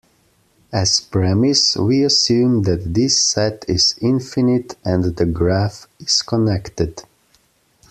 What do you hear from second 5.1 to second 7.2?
the graph is connected.